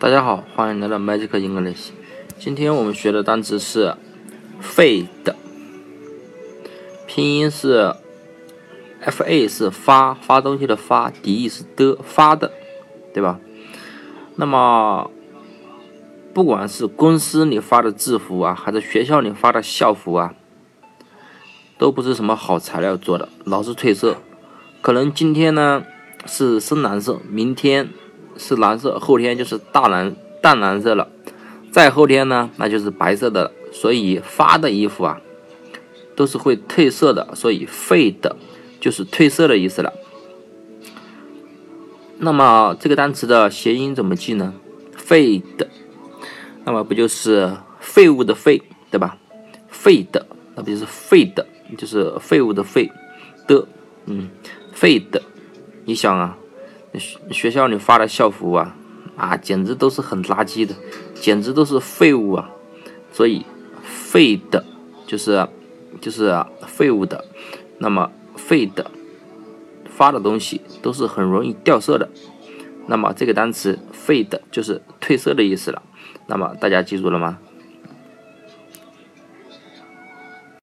[0.00, 1.90] 大家好，欢迎来到 Magic English。
[2.38, 3.94] 今天我们学的单词是
[4.62, 5.34] “fade”，
[7.06, 7.94] 拼音是
[9.02, 12.50] “f-a” 是发发东西的发，“d” 是的发的，
[13.12, 13.38] 对吧？
[14.36, 15.10] 那么，
[16.32, 20.32] 不管是公司里发的制服啊，还是学校里发的校服啊，
[21.76, 24.16] 都不是什么好材料做的，老是褪色。
[24.80, 25.84] 可能今天呢
[26.24, 27.90] 是深蓝色，明天。
[28.36, 31.08] 是蓝色，后天就是大蓝淡蓝色了，
[31.70, 33.52] 再后天呢，那就是白色的。
[33.72, 35.20] 所以发的衣服啊，
[36.16, 38.32] 都是会褪色的，所以 fade
[38.80, 39.92] 就是褪色的意思了。
[42.18, 44.52] 那么这个单词的谐音怎么记呢
[44.98, 45.68] ？fade，
[46.64, 49.16] 那么不就是废物的废，对吧
[49.72, 50.20] ？fade，
[50.56, 51.44] 那不就是 fade，
[51.78, 52.90] 就是废物的废
[53.46, 53.68] 的，
[54.06, 54.30] 嗯
[54.74, 55.20] ，fade，
[55.84, 56.36] 你想啊。
[56.98, 58.76] 学学校里发的校服啊，
[59.16, 60.74] 啊，简直都是很垃圾的，
[61.14, 62.50] 简直都是废物啊！
[63.12, 63.44] 所以
[63.82, 64.64] 废的，
[65.06, 65.46] 就是
[66.00, 67.24] 就是废物的。
[67.78, 68.90] 那么废的
[69.88, 72.08] 发的东西都是很容易掉色的。
[72.86, 75.82] 那么这个单词 fade 就是褪色的意思了。
[76.26, 77.38] 那么大家记住了吗？